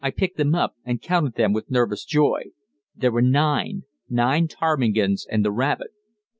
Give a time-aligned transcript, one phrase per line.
[0.03, 2.45] I picked them up and counted them with nervous joy;
[2.95, 5.91] there were nine nine ptarmigans, and the rabbit.